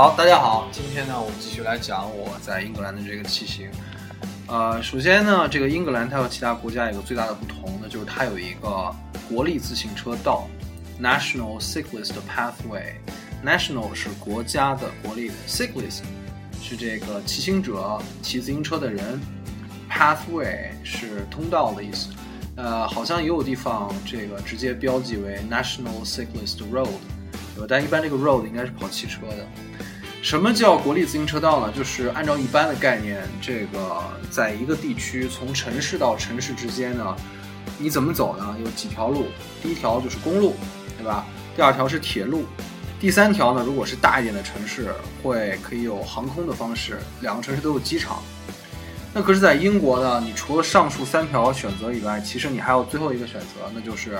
[0.00, 3.68] 好，大家好，今天呢，我们继续来讲我在英格兰的这个骑行。
[4.46, 8.90] 呃，首先呢，这个英格兰它和其他国家有个最大的不同，那就是它有一个
[9.28, 10.48] 国立自行车道
[10.98, 12.94] （National Cyclist Pathway）。
[13.44, 16.00] National 是国家的国立的，Cyclist
[16.62, 19.20] 是这个骑行者、骑自行车的人
[19.90, 22.08] ，Pathway 是通道的意思。
[22.56, 26.88] 呃，好像也有地方这个直接标记为 National Cyclist Road，
[27.54, 27.66] 对吧？
[27.68, 29.46] 但一般这个 road 应该是跑汽车的。
[30.22, 31.72] 什么叫国立自行车道呢？
[31.74, 37.16] 就是按照一般的概念，这个在一个地区从城市到城市之间呢，
[37.78, 38.54] 你怎么走呢？
[38.62, 39.28] 有几条路？
[39.62, 40.54] 第一条就是公路，
[40.98, 41.26] 对吧？
[41.56, 42.44] 第二条是铁路，
[43.00, 48.22] 第三条呢，如果是大一点的城市，会可以有航空的方式，两个城市都有机场。
[49.14, 54.18] 那可是，在英国呢，你除了上述三条选择以外，其实你还有最后一个选择，那就是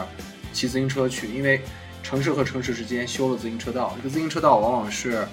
[0.51, 1.61] 骑自行车去，因为
[2.03, 5.29] 城市和城市之间修了自行车道，这个自行车道往往是。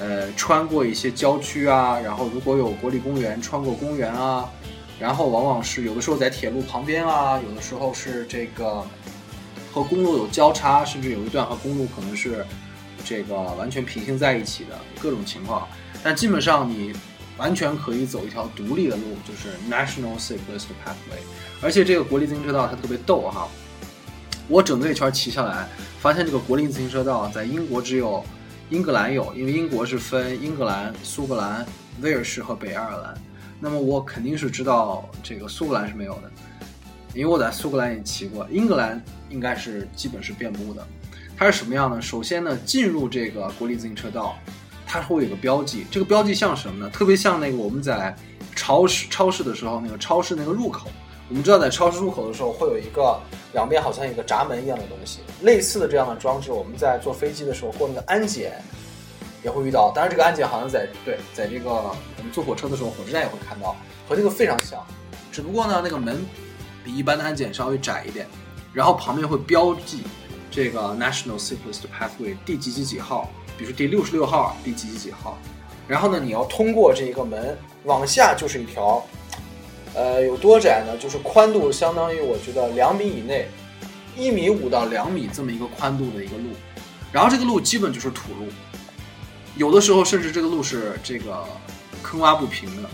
[0.00, 4.48] 呃，穿过一些郊区啊，然后如果有国立公园，穿过公园啊，
[4.98, 8.82] 然后往往是有的时候在铁路旁边啊，有的时候是这个
[9.70, 12.44] 和公路有交叉，甚至有一段和公路可能是
[13.04, 15.68] 这个完全平行在一起的各种情况。
[16.02, 16.92] 但基本上你
[17.36, 21.20] 完全可以走一条独立的路，就是 National Cyclist Pathway。
[21.60, 23.46] 而且这个国立自行车道它特别逗哈，
[24.48, 25.68] 我整个一圈骑下来，
[26.00, 28.24] 发现这个国立自行车道在英国只有。
[28.72, 31.62] 英格兰有，因为英国是分英格兰、苏格兰、
[32.00, 33.14] 威尔士和北爱尔兰。
[33.60, 36.32] 那么我肯定是知道这个苏格兰是没有的，
[37.12, 38.48] 因为我在苏格兰也骑过。
[38.50, 38.98] 英格兰
[39.28, 40.82] 应该是基本是遍布的。
[41.36, 42.00] 它是什么样呢？
[42.00, 44.38] 首先呢，进入这个国立自行车道，
[44.86, 45.84] 它会有个标记。
[45.90, 46.90] 这个标记像什么呢？
[46.90, 48.16] 特别像那个我们在
[48.56, 50.90] 超市超市的时候，那个超市那个入口。
[51.32, 53.18] 我们知道，在超市入口的时候会有一个
[53.54, 58.62] 两边好像一个闸门一样的东西，类似的这样的装置，我们在坐飞机的时候过那个安检
[59.42, 59.90] 也会遇到。
[59.94, 63.74] 当然，这个安检好像在对，在这个我们坐火车的时候，火车站也会看到，
[64.06, 64.78] 和这个非常像。
[65.32, 66.22] 只不过呢，那个门
[66.84, 68.26] 比一般的安检稍微窄一点，
[68.74, 70.02] 然后旁边会标记
[70.50, 75.38] 这个 National Cyclist Pathway 第几几几号，比如说第六十六号，第几几几号。
[75.88, 79.02] 然后呢，你要通过这一个门，往下就是一条。
[79.94, 80.96] 呃，有多窄呢？
[80.98, 83.46] 就是宽度相当于我觉得两米以内，
[84.16, 86.50] 一米五到两米这么一个宽度的一个路，
[87.12, 88.46] 然后这个路基本就是土路，
[89.56, 91.44] 有的时候甚至这个路是这个
[92.02, 92.88] 坑洼不平的，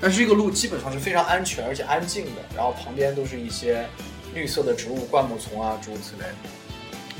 [0.00, 3.86] 但是这个路基本上是非常安全而且安静的，然后旁边都是一些
[4.32, 6.34] 绿色的植物、灌木丛啊诸如此类的。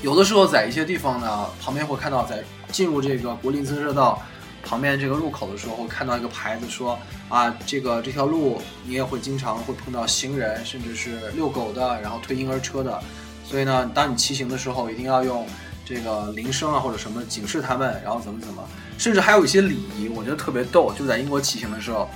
[0.01, 4.23] 有的时候在一些地方呢，旁边会看到在进入这个国林自行车道。
[4.65, 13.03] 旁边这个路口的时候，会看到一个牌子说啊，这个这条路你也会经常会碰到行人，甚至是遛狗的，然后推婴儿车的。
[13.45, 15.47] 所以呢，当你骑行的时候，一定要用
[15.85, 18.63] 这个铃声啊或者什么警示他们，然后怎么怎么。
[18.97, 20.93] 甚至还有一些礼仪，我觉得特别逗。
[20.97, 22.09] 就在英国骑行的时候，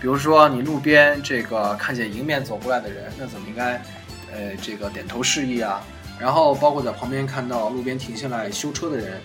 [0.00, 3.74] 比如说你路边这个看见迎面走过来的人，那怎么应该
[4.32, 5.80] 呃这个点头示意啊？
[6.18, 9.20] 然后包括在旁边看到路边停下来修车的人。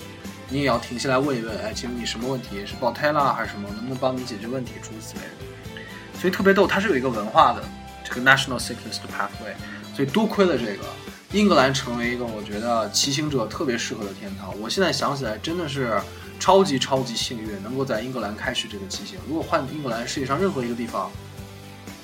[0.50, 2.66] 你也要停下来问一问，哎，请问你什么问题？
[2.66, 3.68] 是爆胎了还是什么？
[3.70, 4.74] 能不能帮你解决问题？
[4.82, 6.20] 诸如此类的。
[6.20, 7.62] 所以特别逗，它是有一个文化的，
[8.04, 9.54] 这个 National Cyclist Pathway。
[9.94, 10.86] 所以多亏了这个，
[11.34, 14.58] 英格兰成为一个我觉得骑行者特别适合的天堂。
[14.62, 16.00] 我现在想起来真的是
[16.40, 19.20] 超级超级幸运，能够在英格兰开始这个骑行。
[19.28, 21.12] 如果换英格兰世界上任何一个地方，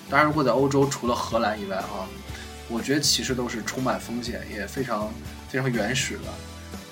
[0.10, 2.04] 当然如果在欧洲除了荷兰以外啊，
[2.68, 5.10] 我觉得其实都是充满风险，也非常
[5.48, 6.24] 非常原始的，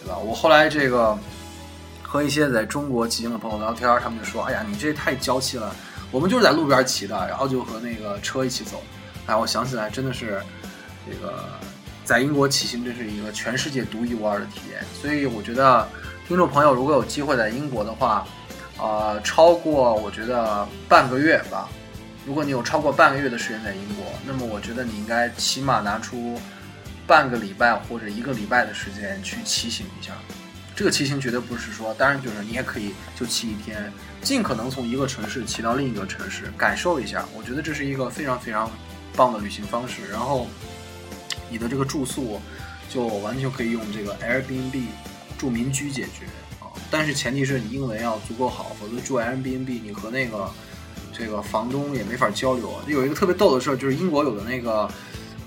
[0.04, 0.18] 对吧？
[0.18, 1.20] 我后来这个。
[2.12, 5.74] 和一些在中国骑行的朋友聊天，他们就说：“哎呀，你这太娇气了，
[6.12, 8.84] 我们就是在路边骑的，然后就和那个车一起走。”
[9.28, 10.42] 哎，我想起来，真的是
[11.10, 11.46] 这个
[12.04, 14.84] 在英国骑行，这是一个全世界独一无二的体验。
[15.02, 15.88] 所以我觉得，
[16.28, 18.28] 听众朋友如果有机会在英国的话，
[18.78, 21.70] 呃，超过我觉得半个月吧，
[22.26, 26.38] 如果你有超过半个月的时间在英国，那么我觉得你应该起码拿出
[27.08, 30.12] 半个礼拜或者一个礼拜的时间去骑行一下。
[30.82, 33.94] 这个骑行绝对不是说，当然就是你也可以就骑一天，
[34.24, 37.24] 尽可能从一个城市骑到另一个城市，感受一下。
[37.38, 38.68] 我觉得这是一个非常非常
[39.16, 40.02] 棒的旅行方式。
[40.12, 40.48] 然后
[41.52, 42.42] 你的这个住宿
[42.90, 44.86] 就完全可以用这个 Airbnb
[45.38, 46.26] 住民居解决
[46.60, 50.52] 啊，但是前提是你英文要足够好，否则住 Airbnb 你和那个
[51.14, 52.74] 这个房东也没法交流。
[52.88, 54.90] 有一个特别逗的事儿，就是英国有的那个。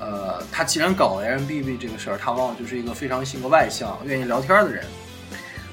[0.01, 4.85] 呃，他既然搞 Airbnb 这个事儿，他往往就是一个非常性格外向、愿意聊天的人。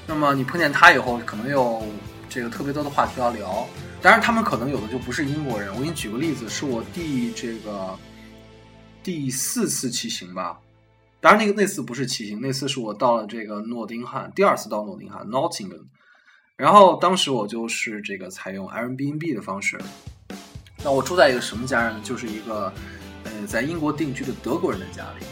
[0.06, 1.82] 那么你碰见他以后，可能有
[2.28, 3.66] 这个特别多的话题要聊。
[4.00, 5.72] 当然，他们可能有的就不是英国人。
[5.74, 7.96] 我给你举个例子，是我第这个
[9.02, 10.58] 第四次骑行吧。
[11.20, 15.84] 当然，那个那次不是骑行，那次是我到了这个诺丁汉，第二次到诺丁汉 （Nottingham）。
[16.56, 19.80] 然后当时我就是这个采用 Airbnb 的方式。
[20.84, 22.00] 那我住在一个什么家人呢？
[22.02, 22.72] 就是一个
[23.22, 25.24] 呃在英国定居的德国人的家里。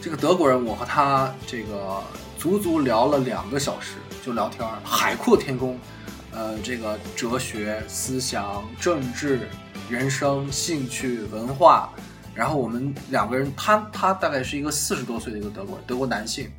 [0.00, 2.02] 这个德国人，我和他这个
[2.40, 5.78] 足足聊了两个小时，就聊天儿，海阔天空。
[6.32, 9.40] 呃，这个哲学思想、政治、
[9.90, 11.90] 人生、兴趣、文化，
[12.34, 16.50] 然后我们两个人，他他大概是一个四十多岁的一个德国，德国男性，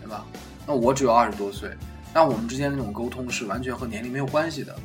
[0.00, 0.24] 对吧？
[0.64, 1.70] 那我只有二十多岁，
[2.14, 4.76] 那我们之间那种沟通是完全和年龄没有关系的，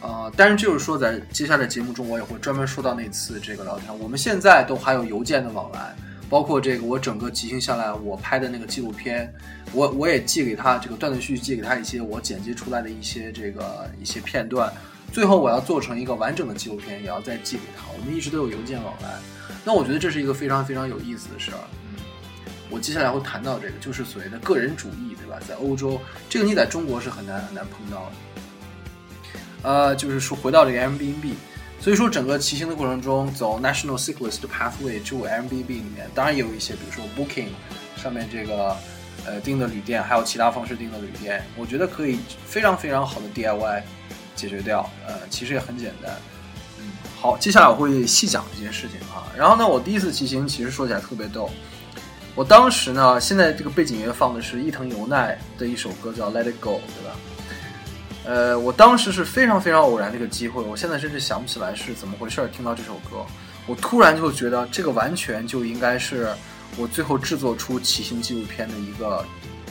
[0.00, 3.98] 呃，但是就是说，在接下来节目中，我也会专门说到那次这个聊天。
[3.98, 5.94] 我们现在都还有邮件的往来。
[6.28, 9.32] 包括这个，我整个骑行下来，我拍的那个纪录片，
[9.72, 14.72] 我我也寄给他，这个断断续续寄给他一些我剪辑出来的一些这个一些片段，
[15.12, 17.84] 最后我要做成一个完整的纪录片，也要再寄给他。
[17.96, 19.18] 我们一直都有邮件往来，
[19.64, 21.58] 那我觉得这是一个非常非常有意思的事儿。
[22.70, 25.38] 我接下来会谈到这个，就是所谓的个人主义，对吧？
[25.46, 28.12] 在欧洲，这个你在中国是很难很难碰到的。
[29.62, 31.34] 呃，就是说回到这个 M B N B。
[31.84, 37.48] 所以说，整个骑行的过程中，走 National Cyclist Pathway 住 M B B 里面，当然也有一些，比如说 Booking
[38.02, 38.74] 上面这个
[39.26, 43.82] 呃订的旅店，还有其他方式订的旅店，我觉得可以非常非常好的 DIY
[44.34, 44.88] 解决掉。
[45.06, 46.10] 呃，其实也很简单。
[46.78, 46.90] 嗯，
[47.20, 49.28] 好，接下来我会细讲这件事情啊。
[49.36, 51.50] 然后呢，我第一次骑行其实说起来特别逗。
[52.34, 57.14] 我当时呢，现在这个背景音乐放的是伊藤由奈的一首歌，叫 Let It Go，对吧？
[58.24, 62.48] 呃，我当时是非常非常偶然的一个机会，我现在甚至想不起来是怎么回事儿。
[62.48, 63.24] 听到这首歌，
[63.66, 66.28] 我突然就觉得这个完全就应该是
[66.76, 69.24] 我最后制作出骑行纪录片的一个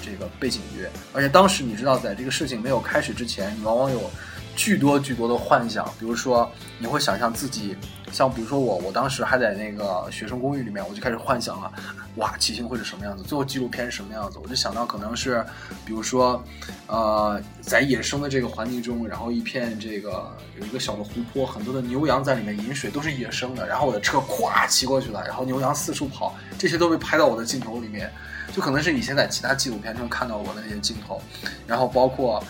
[0.04, 0.88] 这个背景乐。
[1.14, 4.12] 而且当时你知道，在这个事情没有开始之前，你往往有
[4.56, 7.76] 巨多巨多的幻想，比如说你会想象自己。
[8.12, 11.72] 像比如说我，我当时还在那个学生公寓里面，我就开始幻想了，
[12.18, 13.24] 哇，骑行会是什么样子？
[13.24, 14.38] 最后纪录片是什么样子？
[14.38, 15.44] 我就想到可能是，
[15.84, 16.44] 比如说，
[16.86, 23.68] 呃，在野生的这个环境中，然后一片这个有一个小的湖泊，很多的牛羊在里面饮水，都是野生的。
[23.68, 28.12] 然后我的车咵骑过去了，然后牛羊四处跑，这些都被拍到我的镜头里面，
[28.54, 31.20] 就可能是以前在其他纪录片中看到过的那些镜头，
[31.66, 32.44] 然后包括。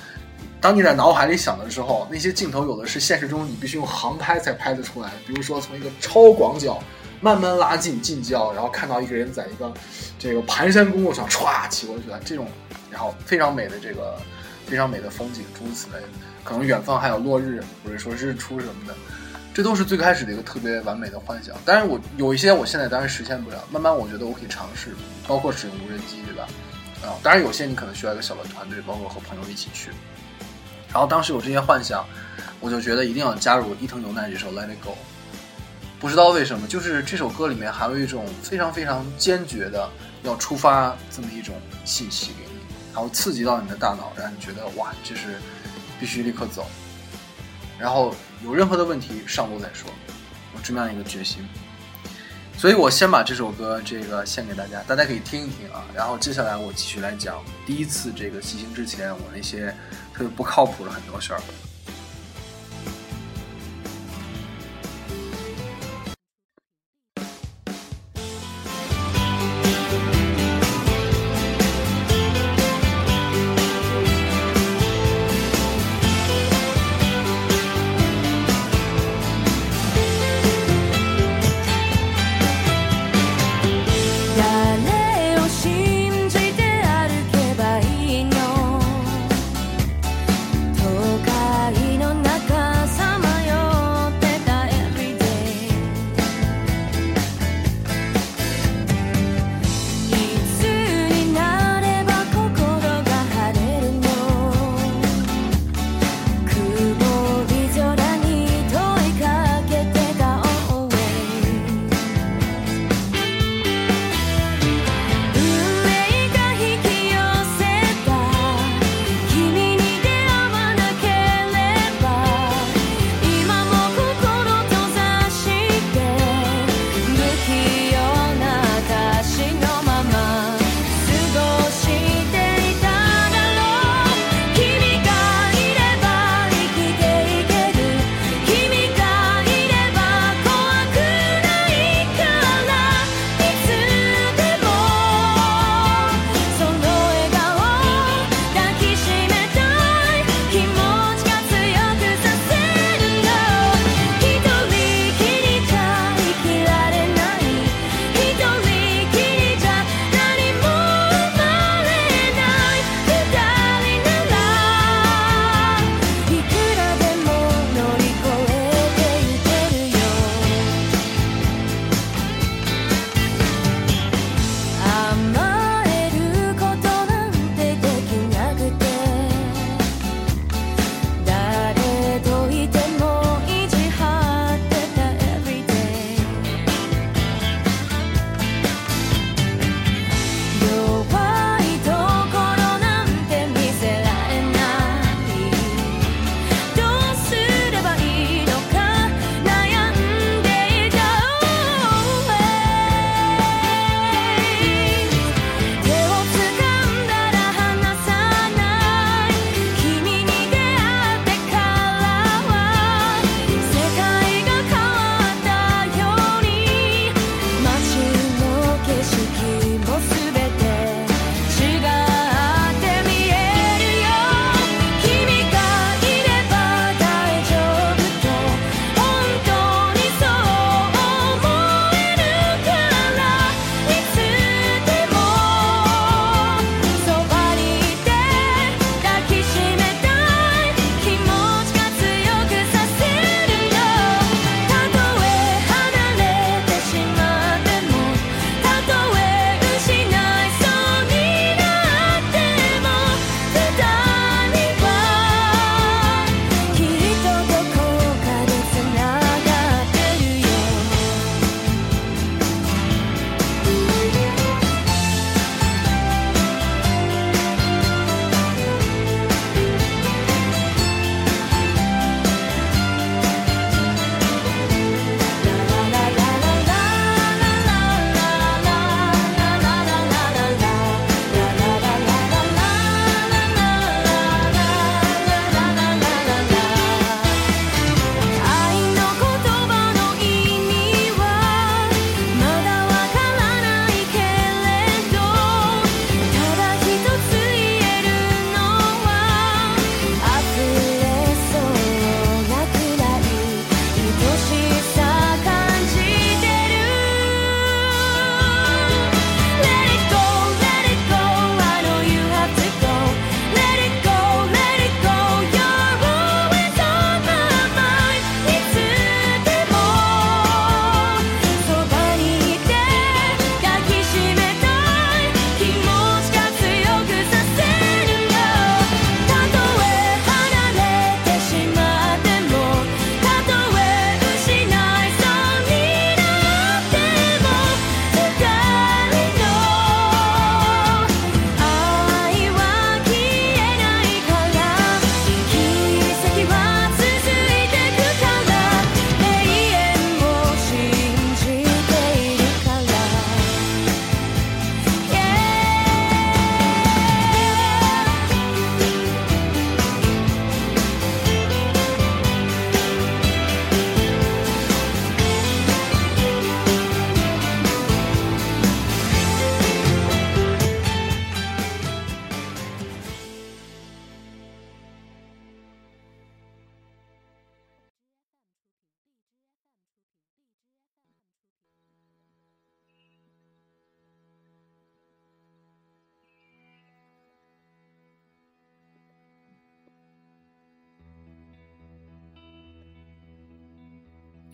[0.64, 5.12] 当你在脑海里想的时候，那些镜头有的是现实中你必须用航拍才拍得出来。
[5.28, 6.82] 比如说从一个超广角
[7.20, 9.74] 慢慢拉近近焦，然后看到一个人在一个
[10.18, 12.48] 这个盘山公路上歘骑过去了这种，
[12.90, 14.18] 然后非常美的这个
[14.66, 16.02] 非常美的风景，诸如此类。
[16.46, 18.96] 可能远方还有落日或者说日出什么的，
[19.54, 21.54] 这都是最开始的一个特别完美的幻想。
[21.66, 24.96] 但是我有一些我现在当然实现不了，慢慢我觉得我可以尝试，
[25.28, 26.48] 包括使用无人机，对吧？
[27.02, 29.90] 啊，当然有些你可能需要一个小的团队，包括和朋友一起去。
[30.94, 32.06] 然后当时有这些幻想，
[32.60, 34.92] 我就觉得一定要加入伊藤由奈这首《Let It Go》。
[36.00, 39.90] 不知道为什么，就是这首歌里面还有一种非常非常坚决的
[40.22, 42.60] 要出发这么一种信息给你，
[42.94, 45.40] 然后刺激到你的大脑，让你觉得哇，这是
[46.00, 46.68] 必须立刻走。
[47.80, 48.14] 然后
[48.44, 49.90] 有任何的问题上路再说，
[50.54, 51.44] 有这么样一个决心。
[52.56, 55.84] 所以我先把这首歌这个献给大家，大家可以听一听啊。
[55.92, 59.74] 然后接下来我继续来讲第一次这个骑行之前我那些。
[60.14, 61.42] 特别不靠谱的很多事儿。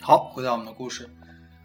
[0.10, 1.08] 好，回到我们的故事。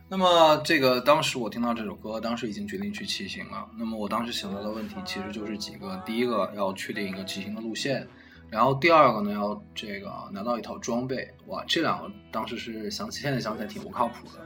[0.06, 3.66] 那么，这个当时我听到这首歌，当时已经决定去骑行了。
[3.78, 8.02] 那么，我当时想到的问题其实就是几个：第一个，要确定一个骑行的路线；
[8.50, 11.26] 然后第二个呢，要这个拿到一套装备。
[11.46, 14.44] 哇，这两个当时是想起，现在想起来挺不靠谱的。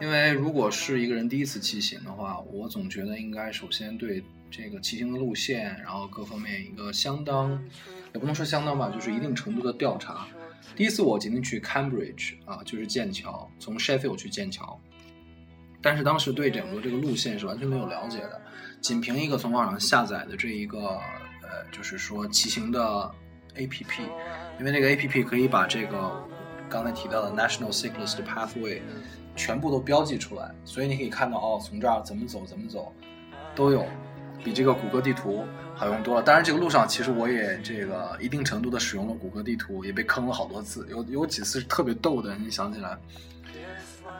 [0.00, 7.56] 因为如果是一个人第一次骑行的话，我总觉得应该首先对这个骑行的路线，然后各方面一个相当，
[8.14, 10.26] 也不能说相当吧，就是一定程度的调查。
[10.74, 14.80] 第一次我决定去 Cambridge 啊，就是剑桥，从 Sheffield 去剑桥，
[15.80, 18.40] 但是当时对整个这个路线是完全没有了解的，
[18.80, 20.78] 仅凭一个从网上下载的这一个
[21.42, 23.10] 呃，就是说骑行的
[23.56, 24.02] APP，
[24.58, 26.24] 因为那个 APP 可以把这个
[26.68, 28.80] 刚才提到的 National Cyclist Pathway
[29.36, 32.94] 全部都标记出来，所以你可以看到哦，从这儿怎么走怎么走
[33.54, 33.86] 都有。
[34.44, 35.44] 比这个谷歌地图
[35.74, 36.22] 好用多了。
[36.22, 40.86] 当然，这个路上其实我也这个一定程度的使用了谷歌地图，也被坑了好多次。
[40.90, 42.98] 有有几次是特别逗的，你想起来，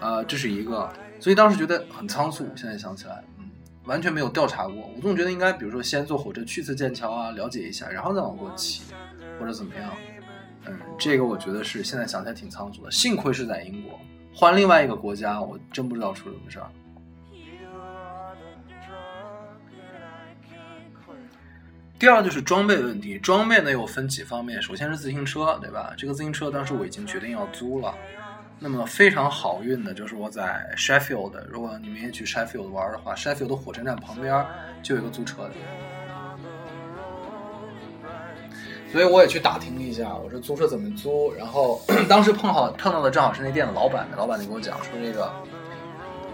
[0.00, 0.92] 呃，这是一个。
[1.20, 2.44] 所以当时觉得很仓促。
[2.56, 3.48] 现在想起来，嗯，
[3.84, 4.90] 完全没有调查过。
[4.96, 8.82] 我总觉得应该，比如说先坐火车去次剑桥啊，了解一下，然后再往过骑，
[9.38, 9.92] 或者怎么样。
[10.66, 12.90] 嗯，这个我觉得是现在想起来挺仓促的。
[12.90, 13.98] 幸亏是在英国，
[14.34, 16.66] 换另外一个国家，我真不知道出什么事儿。
[22.02, 25.94] 第二就是装备问题，装备呢又分几方面，首先是自行车，对吧？
[25.96, 27.94] 这个自行车当时我已经决定要租了。
[28.58, 34.44] 那么非常好运的就是我在 Sheffield，如果你们也去 Sheffield 玩的话，Sheffield 的火车站旁边
[34.82, 35.50] 就有一个租车的，
[38.90, 41.32] 所以我也去打听了一下，我说租车怎么租。
[41.34, 41.80] 然后
[42.10, 45.32] 当时碰好碰到的正好是那店的老板，老板就跟我讲说这个，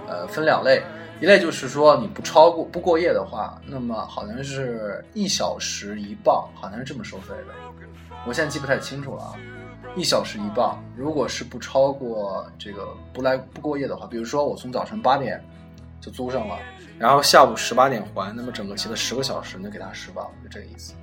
[0.08, 0.82] 呃，分两类。
[1.20, 7.54] 一类就是说你不超过不过夜的话，那么好像是一小时一磅，好像是这么收费的。
[8.24, 9.34] 我现在记不太清楚了啊，
[9.96, 10.80] 一小时一磅。
[10.96, 15.42] 如果是不超过这个不来不过夜的话，比如说我从早晨八点
[16.00, 16.56] 就租上了，
[16.98, 20.94] 然后下午十八点还，那么整个骑了十个小时，能给他十磅，就这个意思。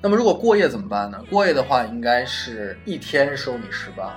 [0.00, 1.20] 那么如果过夜怎么办呢？
[1.28, 4.12] 过夜的话，应该是一天收你十磅，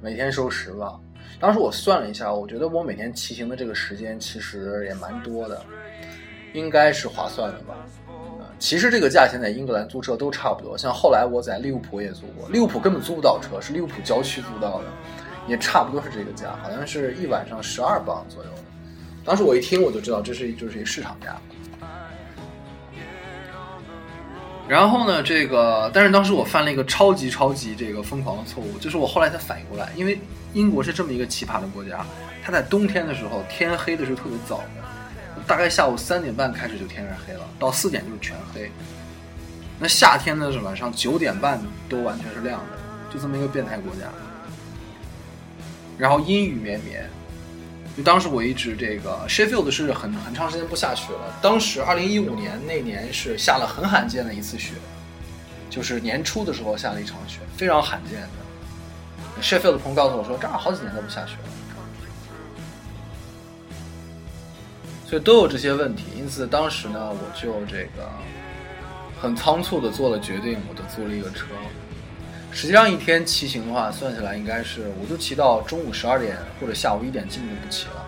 [0.00, 1.00] 每天收十磅。
[1.44, 5.62] 当时我算了一下，我觉得我每天骑行的这个时间其实也蛮多的，
[6.54, 7.74] 应该是划算的吧。
[8.58, 14.84] 其实这个价钱在英格兰租车都差不多，像后来我在利物浦也租过，利物浦根本租不到车，是利物浦郊区租到的，
[15.46, 18.50] 也差不多是这个价，好像是一晚上十二磅左右。
[19.22, 21.36] 当时我一听我就知道这是就是一市场价。
[24.68, 30.18] 然后呢，这个但是当时我犯了一个超级超级这个疯狂的错误，就是我后来才反应过来，因为。
[30.54, 32.06] 英国是这么一个奇葩的国家，
[32.40, 38.70] 它在冬天的时候天黑的是特别早的，大概下午三点半开始就天黑了，到四点就全黑。
[39.80, 42.78] 那夏天呢是晚上九点半都完全是亮的，
[43.12, 44.02] 就这么一个变态国家。
[45.98, 47.04] 然后阴雨绵绵，
[47.96, 54.72] 就当时我一直这个 Sheffield 是很很长时间不下雪了，当时二零一五年那年是下了很罕见的一次雪，
[55.70, 59.42] 就是年初的时候下了一场雪，非常罕见的。
[59.42, 61.50] Sheffield 的朋友告诉我说，这儿好几年都不下雪了，
[65.08, 66.04] 所以都有这些问题。
[66.16, 68.10] 因此，当时呢，我就这个
[69.20, 71.46] 很仓促的做了决定，我就租了一个车。
[72.54, 78.06] 实际上，一天骑行的话，算起来应该是，我就骑到中午十二点或者下午一点，基本就不骑了。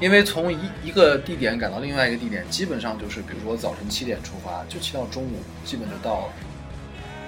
[0.00, 6.32] 因为从一一个地点赶到另外一个地点，基本上就是，比如说早晨七点出发，就骑到中午，基本就到了。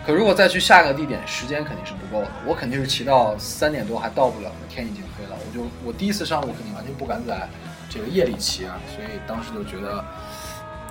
[0.07, 2.31] 可如果再去下一个地点，时间肯定是不够的。
[2.47, 5.37] 我肯定是骑到三点多还到不了，天已经黑了。
[5.37, 7.49] 我就我第一次上路肯定完全不敢在
[7.91, 10.05] 这个夜里骑啊，所以当时就觉得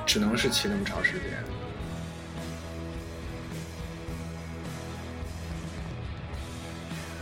[0.05, 1.21] 只能是骑那么长时间。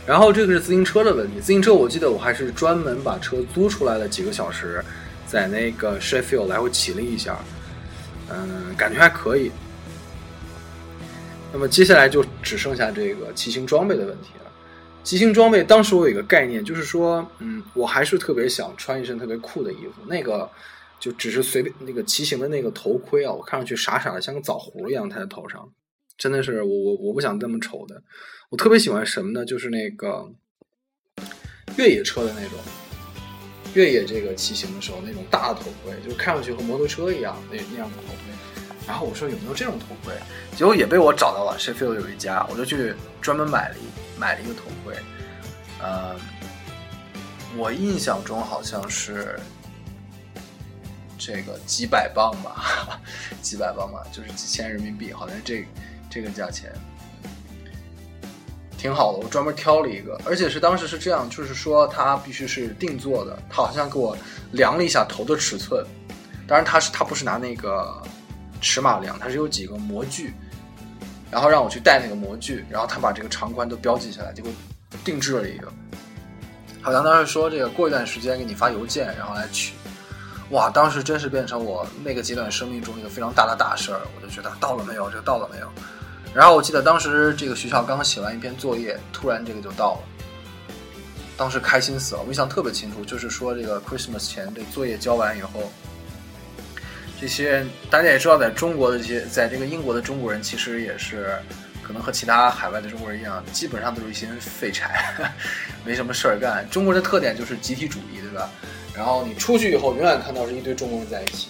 [0.08, 4.82] 然后这个是自行车的问题，自行车我记得我还是专门把车租出来了几个小时，
[5.26, 7.38] 在那个 Sheffield 来回骑了一下，
[8.30, 9.52] 嗯，感觉还可以。
[11.52, 14.50] 那么接下来就只剩下这个骑行装备的问题了。
[15.04, 20.02] 骑行装备，当时我有一个概念，就是说，嗯，我还是特别想穿一身特别酷的衣服。
[20.06, 20.48] 那个
[20.98, 25.68] 就只是随便那个骑行的那个头盔啊，我看上去傻傻的，像个枣核一样戴在头上，
[26.18, 28.02] 真的是我我我不想这么丑的。
[28.50, 29.44] 我特别喜欢什么呢？
[29.44, 30.30] 就是那个
[31.76, 32.58] 越野车的那种
[33.74, 38.16] 越野这个骑行的时候那种大头盔，就看上去和摩托车一样那那样的头盔。
[38.86, 40.14] 然后我说有没有这种头盔，
[40.56, 41.58] 结果也被我找到了。
[41.58, 44.96] Sheffield 有一家，我就去专门买了一买了一个头盔。
[45.80, 46.18] 呃，
[47.56, 49.38] 我印象中好像是
[51.18, 52.98] 这个几百磅吧，
[53.42, 55.66] 几百磅吧，就是几千人民币，好像这
[56.10, 56.72] 这个价钱。
[58.76, 59.18] 挺好的。
[59.18, 64.16] 我专门挑了一个，而且是当时是这样，就是说它必须是定做的，他好像给我
[64.52, 65.84] 量了一下头的尺寸，
[66.46, 68.00] 当然他是他不是拿那个
[68.60, 70.32] 尺码量，他是有几个模具，
[71.28, 74.50] 然后让我去带那个模具，然后他把这个长宽都标记下来，结果
[75.04, 75.72] 定制了一个。
[76.80, 79.74] 好像当时说这个过一段时间给你发邮件，然后来取。
[80.50, 85.68] 哇，当时真是变成我那个阶段生命中一个非常大的大事儿，我就觉得到了没有，这个到了没有。
[86.34, 90.00] 然后我记得当时这个学校刚写完一篇作业，突然这个就到了，
[91.36, 92.22] 当时开心死了。
[92.22, 95.70] 我印象特别清楚，就是说这个 Christmas 前这作业交完以后，
[97.20, 101.36] 这些大家也知道，在中国的这些，在这个英国的中国人其实也是。
[101.80, 105.32] 可能和其他海外的中国人一样，基本上都是一些废柴，
[105.86, 106.68] 没什么事儿干。
[106.68, 108.50] 中国人的特点就是集体主义，对吧？
[108.94, 111.48] 然后你出去以后，永远看到是一堆中国人在一起，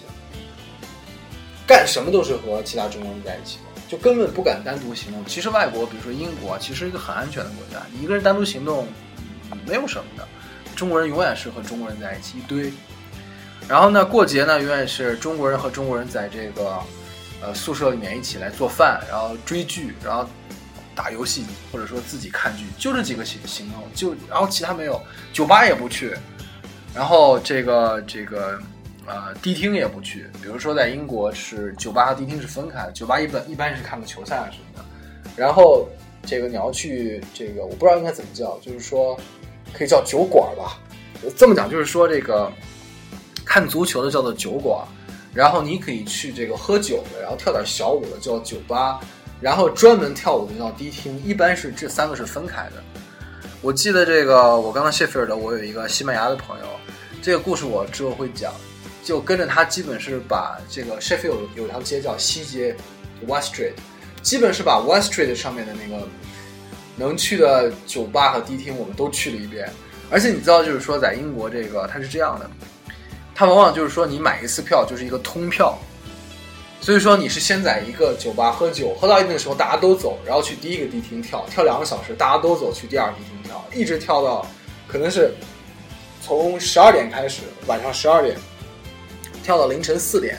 [1.67, 5.25] 干什么都是和其他中国人在一起的，就根本不敢单独行动。
[5.25, 8.87] 其实外国，比如说英国，其实一个很安全的国家，你一个人单独行动
[9.67, 10.29] 没有什么的。
[10.77, 12.73] 中国人永远是和中国人在一起一堆。
[13.67, 16.79] 然后呢，过节呢，永远是中国人和中国人在这个。
[17.41, 20.29] 呃，宿舍里面一起来做饭，然后追剧，然后
[20.93, 25.01] 打游戏，或者说自己看剧，就这几个行行动，就然后其他没有，
[25.33, 26.17] 酒吧也不去，
[26.93, 28.59] 然后这个这个
[29.09, 30.27] 呃，迪厅也不去。
[30.43, 34.85] 比如说在英国是酒吧和迪厅是分开的，酒吧一般一般是看个球赛啊什么的，
[35.37, 35.89] 然后
[36.25, 39.19] 这个你要去这个我不知道应该怎么叫，就是说
[39.73, 40.79] 可以叫酒馆吧，
[41.37, 42.53] 这么讲就是说这个
[43.45, 44.87] 看足球的叫做酒馆。
[45.35, 48.99] 然后你可以去这个喝酒的，然后跳点小舞的叫酒吧，
[49.41, 52.83] 然后专门跳舞的叫迪厅，一般是这三个是分开的。
[53.61, 56.67] 我记得这个，我刚刚谢菲尔德，我有一个西班牙的朋友，
[57.23, 58.53] 这个故事我之后会讲，
[59.05, 62.77] 就跟着他，基本是把这个 Sheffield 有条街叫西街
[63.27, 63.73] （West Street），
[64.23, 66.07] 基本是把 West Street 上面的那个
[66.97, 69.71] 能去的酒吧和迪厅我们都去了一遍。
[70.11, 72.51] 而且你知道，就是说在英国这个它是这样的。
[73.35, 75.79] 它往往就是说，你买一次票就是一个通票，
[76.81, 84.45] 所以说你是先在一个酒吧喝酒，喝到一定的时候大家都走，然后去第一个迪厅跳，跳两个小时，大家都走去第二迪厅跳，一直跳到
[84.89, 85.33] 可能是
[86.21, 88.37] 从十二点开始，晚上十二点
[89.49, 90.39] 跳到凌晨四点，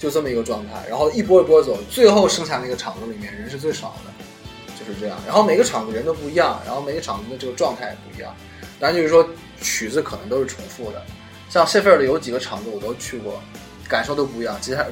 [0.00, 5.16] 就这么一个状态，然后一波一波走，最后剩下那个场子里面人是最少的，就是这样。
[5.24, 8.34] 然后每个场子人都不一样，然后每个场子的这个状态也不一样，
[8.80, 9.24] 当然就是说
[9.60, 11.00] 曲子可能都是重复的。
[11.48, 13.40] 像谢菲尔的有几个场子我都去过，
[13.88, 14.60] 感受都不一样。
[14.60, 14.88] 接下来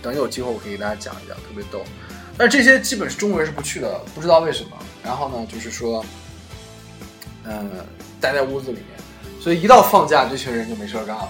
[0.00, 1.84] 等有机会我可以给大家讲一讲，特别逗。
[2.38, 4.70] 但这些基本是中国人是不去的，不知道为什么。
[5.04, 6.02] 然后呢，就是说，
[7.44, 7.70] 嗯，
[8.18, 11.28] 待在屋子里面，所以一到放假，这群人就没事儿干了。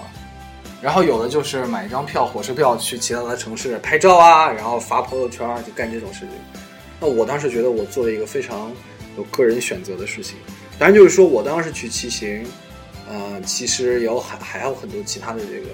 [0.81, 6.29] 然后有的就是买一张票，火车票去其他的城市拍照啊，然后发朋友圈，就干这种事情。
[6.99, 8.71] 那我当时觉得我做了一个非常
[9.17, 10.37] 有个人选择的事情。
[10.79, 12.45] 当然就是说我当时去骑行。
[13.09, 15.69] 呃，其实有还还有很多其他的这个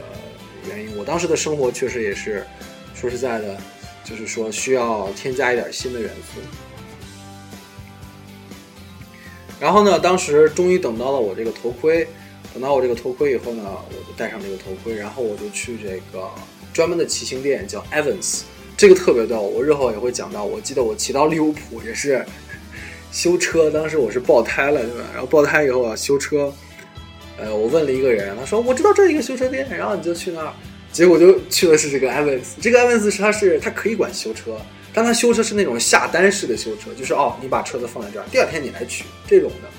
[0.70, 0.96] 原因。
[0.96, 2.46] 我当时的生活确实也是，
[2.94, 3.58] 说实在的，
[4.04, 6.40] 就是说需要添加一点新的元素。
[9.60, 12.08] 然后呢，当时终于等到了我这个头盔，
[12.54, 16.30] 等到我这个头盔以后呢，我就戴上这个头盔，然后我就去这个
[16.72, 18.42] 专门的骑行店，叫 Evans，
[18.78, 20.44] 这个特别逗，我日后也会讲到。
[20.44, 22.24] 我记得我骑到利物浦也是
[23.12, 25.08] 修车，当时我是爆胎了，对吧？
[25.14, 26.54] 然后爆胎以后啊，修车。
[27.36, 30.54] 呃，我问了一个人，他说我知道这一个修车店，然后你就去那儿，
[30.92, 32.44] 结果就去的是这个 Evans，。
[32.62, 34.56] 这个艾文斯是他是他可以管修车，
[34.94, 39.70] 但他修车是那种下单式的修车，就是哦，你把车子放在这儿，第二天你来取这种的。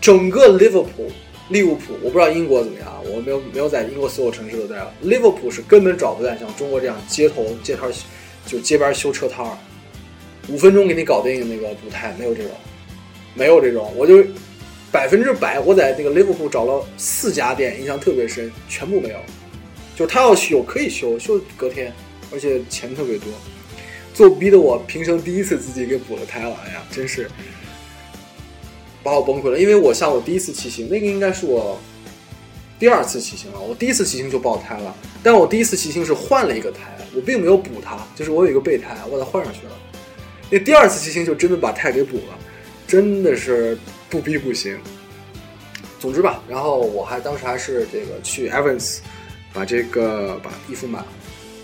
[0.00, 1.10] 整个 Liverpool，
[1.48, 4.92] 利物浦，我不知道英国怎么样，我没有没有在英国所有城市都待了。
[5.02, 7.90] 利物浦是根本找不到像中国这样街头街摊
[8.46, 9.46] 就街边修车摊，
[10.48, 12.52] 五分钟给你搞定那个补胎，没有这种，
[13.34, 14.24] 没有这种，我就。
[14.92, 19.18] 百分之百，我在那个利物浦找了四家店，印象特别深，全部没有。
[19.94, 21.92] 就他要修可以修，修隔天，
[22.32, 23.28] 而且钱特别多，
[24.14, 26.56] 就逼得我平生第一次自己给补了胎了。
[26.64, 27.28] 哎呀，真是
[29.06, 29.58] 把我崩溃了。
[29.58, 31.78] 因为我像我第一次骑行，那个应该是我
[32.78, 33.60] 第二次骑行了。
[33.60, 34.92] 我第一次骑行就爆胎了，
[35.22, 39.72] 但我第一次骑行是换了一个胎，我并没有补它，就是我有一个备胎，我把它换上去了。
[40.50, 42.36] 那第二次骑行就真的把胎给补了，
[42.88, 43.78] 真的是。
[44.08, 44.78] 不逼不行。
[45.98, 48.98] 总之吧，然后我还当时还是这个去 Evans，
[49.52, 51.08] 把这个把衣服买了。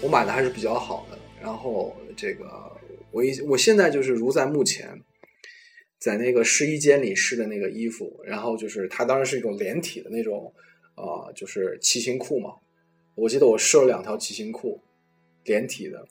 [0.01, 1.17] 我买的还是比较好的。
[1.41, 2.47] 然后这个
[3.13, 5.01] 我一我现在就是如在目前，
[6.03, 8.21] 在那个试衣间里试的那个衣服。
[8.25, 10.53] 然后就是它当然是一种连体的那种，
[10.97, 12.51] 呃，就是骑行裤嘛。
[13.15, 14.81] 我记得我试了两条骑行裤，
[15.45, 16.09] 连体的，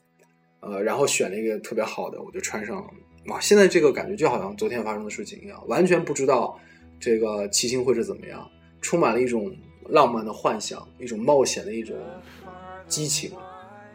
[0.60, 2.90] 呃，然后选了一个特别好的，我就穿上了。
[3.26, 6.58] 哇，现在这个感觉就好像昨天发生的事情一样，完全不知道
[6.98, 8.50] 这个骑行会是怎么样，
[8.80, 9.54] 充满了一种
[9.88, 11.96] 浪漫的幻想，一种冒险的一种
[12.86, 13.32] 激情，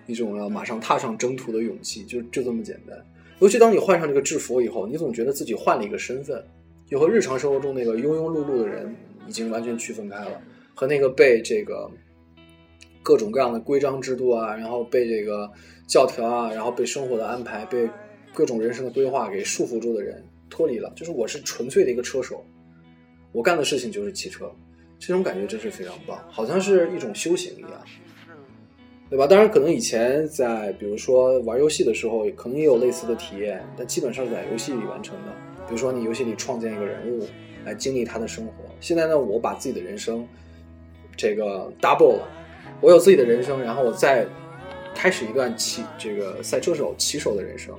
[0.05, 2.97] 一种要马上踏上征途的勇气，就就这么简单。
[3.39, 6.43] 尤其当你换上这个制服以后，你总觉得自己换了一个身份，
[6.85, 8.95] 就和日常生活中那个庸庸碌碌的人
[9.27, 10.41] 已经完全区分开了，
[10.73, 11.89] 和那个被这个
[13.03, 15.51] 各种各样的规章制度啊，然后被这个
[15.87, 17.89] 教条啊，然后被生活的安排被。
[18.33, 22.45] 各种人生的规划给束缚住的人脱离了，就是我是纯粹的一个车手，
[23.31, 24.47] 我干的事情就是骑车，
[24.99, 27.71] 这种感觉真是非常棒，好像是一种修行一样，
[29.09, 29.25] 对吧？
[29.25, 35.31] 当然，可能以前在比如说玩游戏的时候，可能也有类似的体验，但基本上是在游戏里完成的。
[35.67, 37.25] 比如说你游戏里创建一个人物
[37.65, 40.27] 来经历他的生活，现在呢，我把自己的人生
[41.15, 42.27] 这个 double 了，
[42.81, 44.25] 我有自己的人生，然后我再
[44.93, 47.73] 开始一段骑这个赛车手骑手的人生。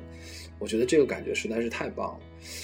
[0.59, 2.21] 我觉得这个感觉实在是太棒了，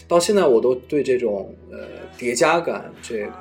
[0.09, 1.87] 到现在我都对这种呃
[2.19, 3.33] 叠加感这个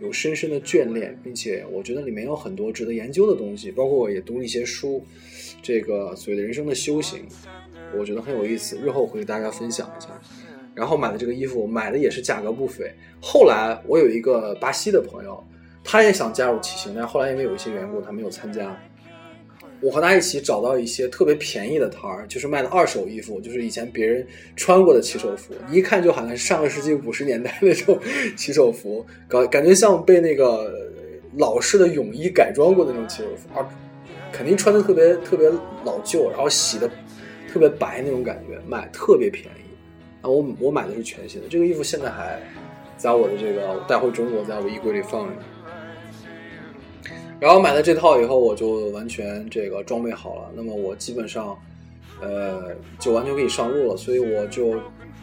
[0.00, 5.04] 有深深的眷恋，并且我觉得里面有很多值得研究的东西，包括我也读了一些书，
[5.62, 7.20] 这个所谓的人生的修行，
[7.96, 10.08] 我觉得很有意思，日后会给大家分享一下。
[10.74, 12.90] 然后买的这个衣服，买的也是价格不菲。
[13.20, 15.42] 后来我有一个巴西的朋友，
[15.84, 18.76] 他也想加入骑行，但后来因为有一些缘故，他没有参加。
[19.80, 27.98] 我和他一起找到一些特别便宜的摊儿，就是卖的二手衣服，就是以前别人穿过的骑手服，一看就好像是上个世纪五十年代那种
[28.36, 30.72] 骑手服，感感觉像被那个
[31.36, 33.66] 老式的泳衣改装过的那种骑手服，而
[34.32, 35.50] 肯定穿的特别特别
[35.84, 36.88] 老旧，然后洗的
[37.52, 39.74] 特别白那种感觉，卖特别便宜。
[40.22, 42.40] 啊，我我买的是全新的，这个衣服现在还
[42.96, 45.32] 在我的这个带回中国，在我衣柜里放着。
[47.40, 50.50] 然后买了这套以后，我就完全这个装备好了。
[50.54, 51.58] 那么我基本上，
[52.20, 53.96] 呃，就完全可以上路了。
[53.96, 54.74] 所以我就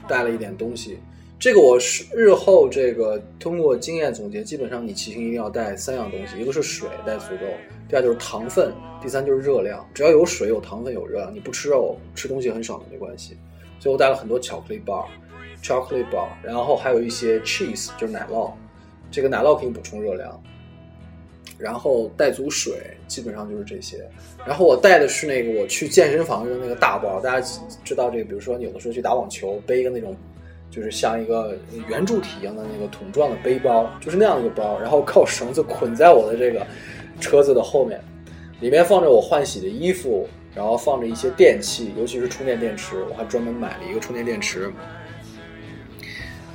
[0.07, 0.99] 带了一点东西。
[1.39, 7.47] 这个我是日后这个通过经验总结，基本上你骑行一定要带三样东西：一个是水，带足够；
[7.89, 8.69] 第二就是糖分；
[9.01, 9.83] 第三就是热量。
[9.91, 13.35] 只要有水、有糖分、有热量，你不吃肉，吃东西很少没关系。
[13.79, 15.07] 所以我带了很多巧克力棒
[15.63, 18.51] ，chocolate bar，然后还有一些 cheese，就是奶酪。
[19.09, 20.39] 这个奶酪可以补充热量。
[21.61, 22.73] 然后带足水，
[23.07, 23.97] 基本上就是这些。
[24.45, 27.47] 然后我带的是那个我去健身房用那个大包，大家
[27.83, 30.15] 知道这个，比如说有的时候去打网球，背一个那种，
[30.71, 31.55] 就是像一个
[31.87, 36.65] 圆柱体一样的那个桶状的背包，就是那样一个包，然后靠绳子捆在我的这个
[37.19, 38.01] 车子的后面，
[38.59, 44.71] 里面放着我换洗的衣服，然后放着一些电器，尤其是充电电池，我还专门买了一个充电电池。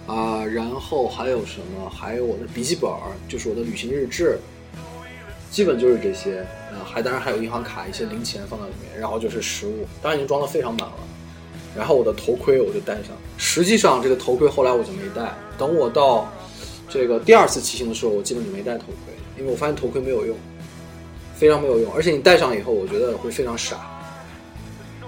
[0.06, 1.90] 啊，然后还有什么？
[1.90, 2.90] 还有我的笔记本，
[3.28, 4.38] 就是我的旅行日志。
[5.56, 10.98] 基本就是这些，呃，还当然还有银行卡一些零钱放在里面，然后就是食物，当然已经装的非常满了。
[11.74, 15.34] 然后我的头盔我就戴上，实际上这个头盔后来我就没戴。
[15.56, 16.30] 等我到
[16.90, 20.36] 这个第二次骑行的时候，我基本就没戴头盔，因为我发现头盔没有用，
[21.34, 23.80] 非常没有用，而且你戴上以后，我觉得会非常傻。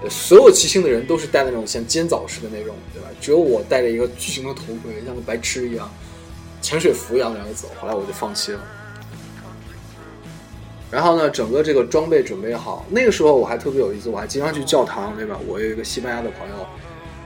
[0.09, 3.07] 所有骑行的人都是戴那种像尖枣似的那种，对吧？
[3.21, 5.87] 只有我戴着一个巨型的头盔，像个白痴一样，
[6.59, 7.67] 潜水服一样的在那走。
[7.79, 8.59] 后来我就放弃了。
[10.91, 15.39] 然后呢，整个这个装备准备好，那个时候我还特别有意思，我还经常去教堂，对吧？
[15.47, 16.65] 我有一个西班牙的朋友，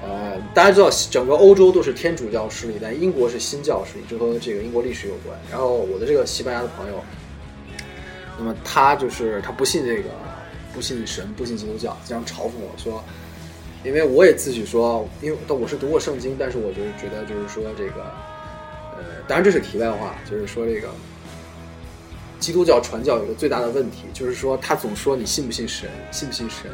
[0.06, 5.34] 呃，大家知道整个欧洲都是天主教势力，但英国是新教势力，这和这个英国历史有关。
[5.50, 7.02] 然后我的这个西班牙的朋友，
[8.38, 10.10] 那么他就是他不信这个，
[10.74, 13.02] 不信神，不信基督教，经常嘲讽我说，
[13.86, 18.04] 因为我也自己说，因为但我是读过圣经，但是我就是觉得就是说这个，
[18.98, 20.90] 呃，当然这是题外话，就是说这个。
[22.44, 26.70] 基督教传教有个最大的问题，就是说他总说你信不信神，信不信神，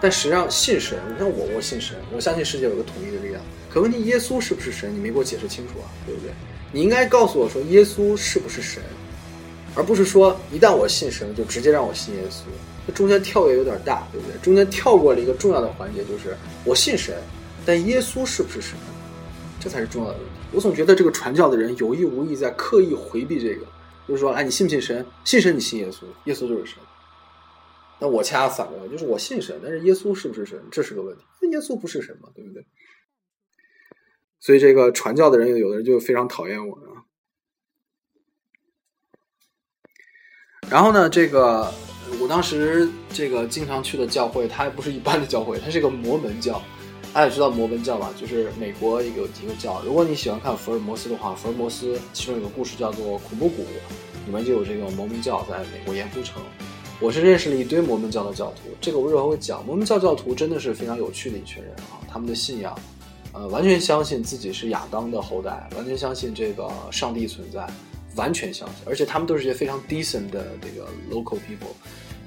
[0.00, 0.98] 但实际上信神。
[1.08, 3.40] 你看我，我信神，我相信世界有个统一的力量。
[3.70, 4.92] 可问题，耶稣是不是神？
[4.92, 6.32] 你没给我解释清楚啊，对不对？
[6.72, 8.82] 你应该告诉我说耶稣是不是神，
[9.76, 12.42] 而不是说一旦我信神就直接让我信耶稣。
[12.84, 14.36] 这中间跳跃有点大，对不对？
[14.42, 17.14] 中间跳过了一个重要的环节，就是我信神，
[17.64, 18.72] 但耶稣是不是神？
[19.60, 20.32] 这才是重要的问题。
[20.50, 23.64] 我总觉得这个传教的人有意无意在刻意回避这个。
[24.08, 25.04] 就是说，哎，你信不信神？
[25.22, 26.78] 信神，你信耶稣，耶稣就是神。
[28.00, 31.22] 那我恰恰反过来，就是我信神，但是耶稣是不是神，这是个问题。
[31.42, 32.64] 那耶稣不是神嘛，对不对？
[34.40, 37.04] 所以这个传教的人，有的人就非常讨厌我啊。
[40.70, 41.72] 然后呢，这个
[42.20, 46.62] 我当时这个经常去的教会，它还不是一般的教会，它是个摩门教。
[47.18, 48.14] 大家知道摩门教吧？
[48.16, 49.26] 就是美国有一个
[49.58, 49.82] 教。
[49.84, 53.62] 如果你喜欢看福尔摩斯的话，福尔摩斯其中有个故事叫做《恐怖谷》，
[54.24, 56.40] 里面就有这个摩门教在美国盐湖城。
[57.00, 59.66] 我是认识了一堆摩门教的教徒，这个我日后会讲。
[59.66, 62.72] 摩门教教徒真的是非常有趣的一群人啊，他们的信仰
[63.32, 67.66] 呃，完全相信自己是亚当的后代，完全相信这个上帝存在，
[68.14, 68.76] 完全相信。
[68.86, 71.74] 而且他们都是一些非常 decent 的这个 local people，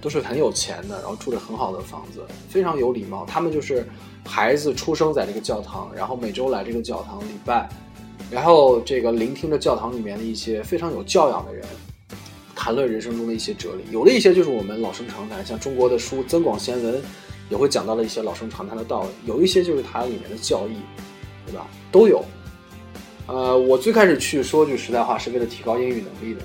[0.01, 3.25] 都是很有钱的，然后住着很好的房子，非常有礼貌。
[3.25, 3.87] 他们就是
[4.25, 7.69] 孩子出生在这个教堂，然后每周来这个教堂礼拜，
[8.29, 11.63] 然后这个聆听着教堂里面的一些非常有教养的人
[12.55, 13.83] 谈论人生中的一些哲理。
[13.91, 16.95] 有的一些就是我们老生常谈，像中国的书《增广贤文》。
[17.49, 20.77] 也会讲到了一些老生常谈的道理，有一些就是它里面的教义，
[21.45, 21.67] 对吧？
[21.91, 22.23] 都有。
[23.27, 26.39] 呃，我最开始去说句实在话，是为了提高英语能力的。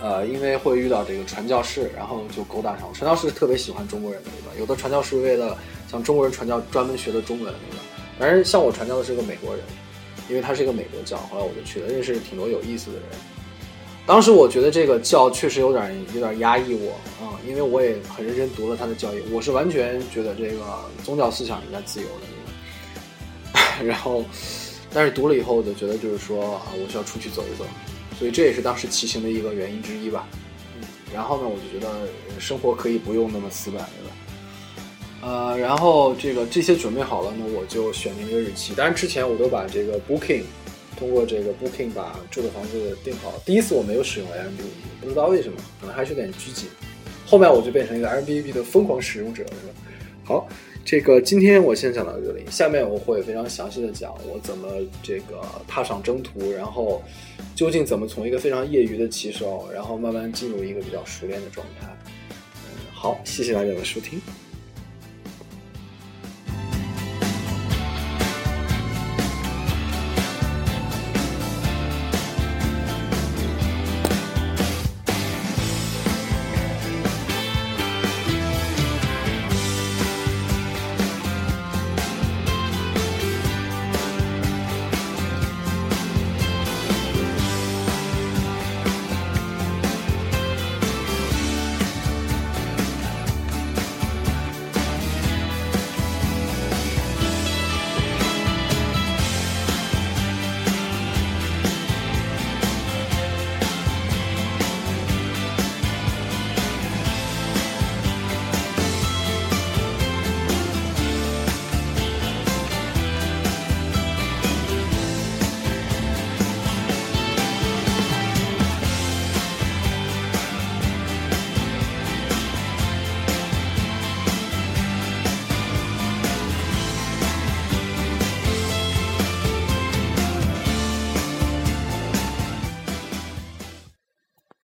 [0.00, 2.92] 呃，因为会遇到这个传教士，然后就勾搭上。
[2.94, 4.52] 传教士特别喜欢中国人的，对吧？
[4.58, 5.58] 有的传教士为了
[5.90, 7.82] 向中国人传教，专门学的中文，对吧？
[8.18, 9.64] 反正像我传教的是个美国人，
[10.28, 13.06] 因为他是一个美国教，后来我就去了，认识挺多有意思的人。
[14.06, 20.60] 当时我觉得这个教确实有点有点压抑我啊，因为我也很认真读了他的教义，我是完全觉得这个
[21.04, 23.82] 宗教思想应该自由的。
[23.84, 24.24] 然后，
[24.92, 27.64] 但是读了以后，我就觉得就是说啊，我需要出去走一走，
[28.18, 30.26] 所以这也是当时骑行的一个原因之一吧。
[31.14, 34.14] 然后呢，我就觉得生活可以不用那么死板，对吧？
[35.22, 38.74] 呃，然后这个这些准备好了呢，我就选定一个日期。
[38.74, 40.42] 当然之前我都把这个 booking。
[40.98, 43.32] 通过这个 Booking 把住的房子订好。
[43.46, 46.68] 第一次我没有使用 Airbnb，不知道为什么，可能还是有点拘谨。
[47.24, 49.74] 后面我就变成一个 Airbnb 的疯狂使用者，是吧？
[50.24, 50.48] 好，
[50.90, 54.66] 这个今天我先讲到这里，下面我会非常详细的讲我怎么
[55.02, 57.02] 这个踏上征途，然后
[57.54, 61.94] 究竟怎么从一个非常业余的棋手，然后慢慢进入一个比较熟练的状态。
[62.30, 64.18] 嗯，好，谢谢大家的收听。